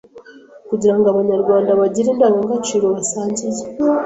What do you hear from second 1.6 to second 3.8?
bagire Indangagaciro basangiye